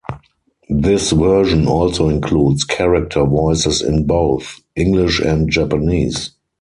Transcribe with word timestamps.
This 0.71 1.11
version 1.11 1.67
also 1.67 2.09
includes 2.09 2.63
Character 2.63 3.23
voices 3.23 3.83
in 3.83 4.07
both 4.07 4.59
English 4.75 5.19
and 5.19 5.47
Japanese. 5.47 6.31